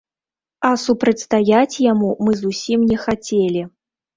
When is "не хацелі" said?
2.93-3.61